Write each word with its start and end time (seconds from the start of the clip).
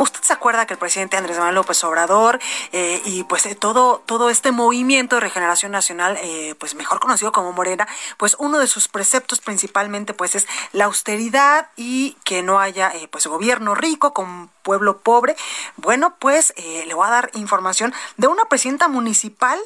¿Usted 0.00 0.22
se 0.22 0.32
acuerda 0.32 0.64
que 0.64 0.72
el 0.72 0.78
presidente 0.78 1.18
Andrés 1.18 1.36
Manuel 1.36 1.56
López 1.56 1.84
Obrador 1.84 2.40
eh, 2.72 3.02
y 3.04 3.22
pues 3.24 3.44
eh, 3.44 3.54
todo, 3.54 4.02
todo 4.06 4.30
este 4.30 4.50
movimiento 4.50 5.16
de 5.16 5.20
regeneración 5.20 5.72
nacional, 5.72 6.16
eh, 6.22 6.54
pues 6.58 6.74
mejor 6.74 7.00
conocido 7.00 7.32
como 7.32 7.52
Morena, 7.52 7.86
pues 8.16 8.34
uno 8.38 8.58
de 8.58 8.66
sus 8.66 8.88
preceptos 8.88 9.40
principalmente 9.40 10.14
pues 10.14 10.36
es 10.36 10.48
la 10.72 10.86
austeridad 10.86 11.68
y 11.76 12.16
que 12.24 12.42
no 12.42 12.60
haya 12.60 12.88
eh, 12.94 13.08
pues 13.08 13.26
gobierno 13.26 13.74
rico 13.74 14.14
con 14.14 14.48
pueblo 14.62 15.00
pobre? 15.00 15.36
Bueno, 15.76 16.14
pues 16.18 16.54
eh, 16.56 16.84
le 16.86 16.94
voy 16.94 17.06
a 17.06 17.10
dar 17.10 17.30
información 17.34 17.92
de 18.16 18.26
una 18.26 18.46
presidenta 18.46 18.88
municipal 18.88 19.58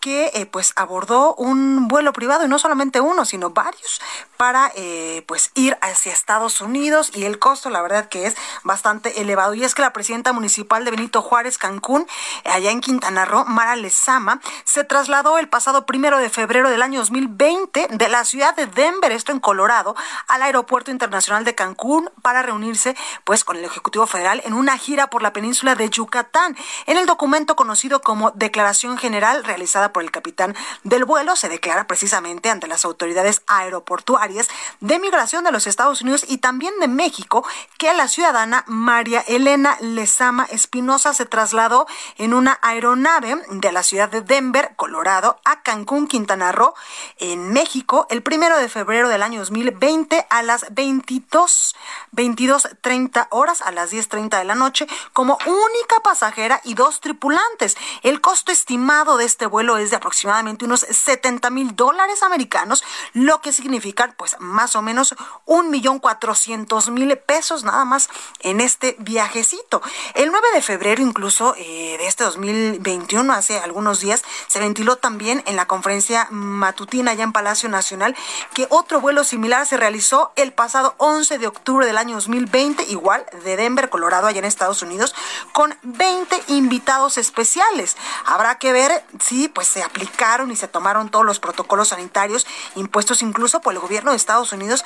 que 0.00 0.30
eh, 0.34 0.46
pues 0.46 0.72
abordó 0.76 1.34
un 1.34 1.86
vuelo 1.86 2.12
privado 2.12 2.44
y 2.44 2.48
no 2.48 2.58
solamente 2.58 3.00
uno 3.00 3.24
sino 3.24 3.50
varios 3.50 4.00
para 4.36 4.72
eh, 4.74 5.22
pues 5.26 5.50
ir 5.54 5.76
hacia 5.82 6.12
Estados 6.12 6.62
Unidos 6.62 7.10
y 7.14 7.24
el 7.24 7.38
costo 7.38 7.68
la 7.68 7.82
verdad 7.82 8.08
que 8.08 8.26
es 8.26 8.36
bastante 8.64 9.20
elevado. 9.20 9.54
Y 9.54 9.64
es 9.64 9.74
que 9.74 9.82
la 9.82 9.92
presidenta 9.92 10.32
municipal 10.32 10.84
de 10.84 10.90
Benito 10.90 11.20
Juárez 11.20 11.58
Cancún 11.58 12.06
allá 12.44 12.70
en 12.70 12.80
Quintana 12.80 13.26
Roo 13.26 13.44
Mara 13.44 13.76
Lezama 13.76 14.40
se 14.64 14.82
trasladó 14.84 15.38
el 15.38 15.48
pasado 15.48 15.84
primero 15.84 16.18
de 16.18 16.30
febrero 16.30 16.70
del 16.70 16.82
año 16.82 17.00
2020 17.00 17.88
de 17.90 18.08
la 18.08 18.24
ciudad 18.24 18.56
de 18.56 18.66
Denver 18.66 19.12
esto 19.12 19.32
en 19.32 19.40
Colorado 19.40 19.94
al 20.26 20.42
aeropuerto 20.42 20.90
internacional 20.90 21.44
de 21.44 21.54
Cancún 21.54 22.10
para 22.22 22.42
reunirse 22.42 22.96
pues 23.24 23.44
con 23.44 23.56
el 23.56 23.64
ejecutivo 23.64 24.06
federal 24.06 24.40
en 24.46 24.54
una 24.54 24.78
gira 24.78 25.08
por 25.08 25.22
la 25.22 25.34
península 25.34 25.74
de 25.74 25.90
Yucatán. 25.90 26.56
En 26.86 26.96
el 26.96 27.06
documento 27.06 27.56
conocido 27.56 28.00
como 28.00 28.30
Declaración 28.30 28.96
General 28.96 29.44
realizada 29.44 29.89
por 29.92 30.02
el 30.02 30.10
capitán 30.10 30.54
del 30.84 31.04
vuelo, 31.04 31.36
se 31.36 31.48
declara 31.48 31.86
precisamente 31.86 32.50
ante 32.50 32.66
las 32.66 32.84
autoridades 32.84 33.42
aeroportuarias 33.46 34.48
de 34.80 34.98
migración 34.98 35.44
de 35.44 35.52
los 35.52 35.66
Estados 35.66 36.02
Unidos 36.02 36.24
y 36.28 36.38
también 36.38 36.74
de 36.80 36.88
México 36.88 37.44
que 37.78 37.92
la 37.94 38.08
ciudadana 38.08 38.64
María 38.66 39.20
Elena 39.20 39.76
Lezama 39.80 40.46
Espinosa 40.50 41.14
se 41.14 41.26
trasladó 41.26 41.86
en 42.18 42.34
una 42.34 42.58
aeronave 42.62 43.36
de 43.50 43.72
la 43.72 43.82
ciudad 43.82 44.08
de 44.08 44.22
Denver, 44.22 44.74
Colorado, 44.76 45.40
a 45.44 45.62
Cancún, 45.62 46.06
Quintana 46.06 46.52
Roo, 46.52 46.74
en 47.18 47.52
México, 47.52 48.06
el 48.10 48.22
primero 48.22 48.58
de 48.58 48.68
febrero 48.68 49.08
del 49.08 49.22
año 49.22 49.40
2020 49.40 50.26
a 50.28 50.42
las 50.42 50.66
22, 50.72 51.76
22.30 52.14 53.28
horas, 53.30 53.62
a 53.62 53.72
las 53.72 53.92
10.30 53.92 54.38
de 54.38 54.44
la 54.44 54.54
noche, 54.54 54.86
como 55.12 55.38
única 55.46 56.00
pasajera 56.02 56.60
y 56.64 56.74
dos 56.74 57.00
tripulantes. 57.00 57.76
El 58.02 58.20
costo 58.20 58.52
estimado 58.52 59.16
de 59.16 59.24
este 59.24 59.46
vuelo 59.46 59.76
de 59.88 59.96
aproximadamente 59.96 60.66
unos 60.66 60.80
70 60.80 61.48
mil 61.48 61.74
dólares 61.74 62.22
americanos, 62.22 62.84
lo 63.14 63.40
que 63.40 63.54
significa 63.54 64.12
pues 64.18 64.36
más 64.38 64.76
o 64.76 64.82
menos 64.82 65.14
un 65.46 65.70
millón 65.70 65.98
cuatrocientos 65.98 66.90
mil 66.90 67.16
pesos 67.16 67.64
nada 67.64 67.86
más 67.86 68.10
en 68.40 68.60
este 68.60 68.96
viajecito. 68.98 69.80
El 70.14 70.30
9 70.30 70.48
de 70.52 70.60
febrero 70.60 71.02
incluso 71.02 71.54
eh, 71.56 71.96
de 71.98 72.06
este 72.06 72.24
2021, 72.24 73.32
hace 73.32 73.58
algunos 73.58 74.00
días, 74.00 74.22
se 74.48 74.58
ventiló 74.58 74.96
también 74.96 75.42
en 75.46 75.56
la 75.56 75.66
conferencia 75.66 76.28
matutina 76.30 77.14
ya 77.14 77.24
en 77.24 77.32
Palacio 77.32 77.68
Nacional 77.68 78.16
que 78.54 78.66
otro 78.68 79.00
vuelo 79.00 79.24
similar 79.24 79.66
se 79.66 79.76
realizó 79.76 80.32
el 80.36 80.52
pasado 80.52 80.94
11 80.98 81.38
de 81.38 81.46
octubre 81.46 81.86
del 81.86 81.98
año 81.98 82.16
2020, 82.16 82.84
igual 82.84 83.24
de 83.44 83.56
Denver, 83.56 83.88
Colorado, 83.88 84.26
allá 84.26 84.38
en 84.38 84.44
Estados 84.44 84.82
Unidos, 84.82 85.14
con 85.52 85.76
20 85.82 86.42
invitados 86.48 87.18
especiales. 87.18 87.96
Habrá 88.24 88.58
que 88.58 88.72
ver 88.72 89.04
si 89.20 89.48
pues 89.48 89.69
se 89.70 89.82
aplicaron 89.82 90.50
y 90.50 90.56
se 90.56 90.68
tomaron 90.68 91.10
todos 91.10 91.24
los 91.24 91.40
protocolos 91.40 91.88
sanitarios 91.88 92.46
impuestos 92.74 93.22
incluso 93.22 93.60
por 93.60 93.72
el 93.72 93.80
gobierno 93.80 94.10
de 94.10 94.16
Estados 94.16 94.52
Unidos, 94.52 94.84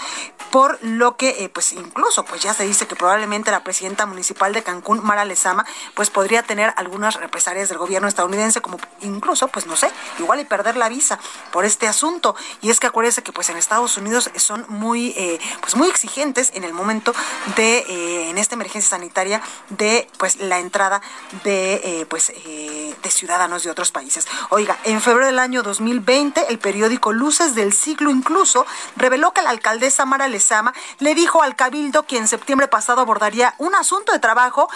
por 0.50 0.78
lo 0.82 1.16
que 1.16 1.44
eh, 1.44 1.48
pues 1.48 1.72
incluso 1.72 2.24
pues 2.24 2.42
ya 2.42 2.54
se 2.54 2.64
dice 2.64 2.86
que 2.86 2.96
probablemente 2.96 3.50
la 3.50 3.64
presidenta 3.64 4.06
municipal 4.06 4.52
de 4.52 4.62
Cancún, 4.62 5.02
Mara 5.02 5.24
Lezama, 5.24 5.66
pues 5.94 6.10
podría 6.10 6.42
tener 6.42 6.72
algunas 6.76 7.16
represalias 7.16 7.68
del 7.68 7.78
gobierno 7.78 8.08
estadounidense, 8.08 8.60
como 8.60 8.78
incluso 9.00 9.48
pues 9.48 9.66
no 9.66 9.76
sé, 9.76 9.90
igual 10.18 10.40
y 10.40 10.44
perder 10.44 10.76
la 10.76 10.88
visa 10.88 11.18
por 11.52 11.64
este 11.64 11.88
asunto. 11.88 12.36
Y 12.60 12.70
es 12.70 12.80
que 12.80 12.86
acuérdese 12.86 13.22
que 13.22 13.32
pues 13.32 13.48
en 13.48 13.56
Estados 13.56 13.96
Unidos 13.96 14.30
son 14.36 14.66
muy 14.68 15.14
eh, 15.16 15.38
pues 15.60 15.76
muy 15.76 15.88
exigentes 15.88 16.50
en 16.54 16.64
el 16.64 16.72
momento 16.72 17.14
de 17.56 17.78
eh, 17.78 18.30
en 18.30 18.38
esta 18.38 18.54
emergencia 18.54 18.90
sanitaria 18.90 19.42
de 19.70 20.08
pues 20.18 20.36
la 20.36 20.58
entrada 20.58 21.00
de 21.44 21.74
eh, 21.84 22.06
pues 22.06 22.28
de 22.28 23.10
ciudadanos 23.10 23.62
de 23.62 23.70
otros 23.70 23.90
países. 23.90 24.26
Oiga, 24.50 24.73
en 24.84 25.00
febrero 25.00 25.26
del 25.26 25.38
año 25.38 25.62
2020 25.62 26.46
el 26.48 26.58
periódico 26.58 27.12
Luces 27.12 27.54
del 27.54 27.72
Siglo 27.72 28.10
incluso 28.10 28.66
reveló 28.96 29.32
que 29.32 29.42
la 29.42 29.50
alcaldesa 29.50 30.04
Mara 30.04 30.28
Lezama 30.28 30.74
le 30.98 31.14
dijo 31.14 31.42
al 31.42 31.56
cabildo 31.56 32.04
que 32.04 32.18
en 32.18 32.28
septiembre 32.28 32.68
pasado 32.68 33.00
abordaría 33.00 33.54
un 33.58 33.74
asunto 33.74 34.12
de 34.12 34.18
trabajo 34.18 34.68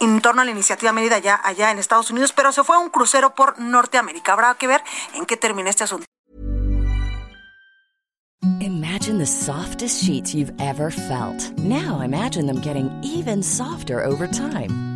en 0.00 0.20
torno 0.20 0.42
a 0.42 0.44
la 0.44 0.50
iniciativa 0.50 0.92
Mérida 0.92 1.16
allá, 1.16 1.40
allá 1.42 1.70
en 1.70 1.78
Estados 1.78 2.10
Unidos, 2.10 2.32
pero 2.32 2.52
se 2.52 2.64
fue 2.64 2.76
a 2.76 2.80
un 2.80 2.90
crucero 2.90 3.34
por 3.34 3.58
Norteamérica. 3.58 4.32
Habrá 4.32 4.54
que 4.54 4.66
ver 4.66 4.82
en 5.14 5.26
qué 5.26 5.36
termina 5.36 5.70
este 5.70 5.84
asunto. 5.84 6.06
Imagine 8.60 9.18
the 9.18 9.26
softest 9.26 10.04
sheets 10.04 10.34
you've 10.34 10.52
ever 10.60 10.90
felt. 10.90 11.52
Now 11.58 12.00
imagine 12.00 12.46
them 12.46 12.60
getting 12.60 12.90
even 13.02 13.42
softer 13.42 14.04
over 14.04 14.26
time. 14.26 14.95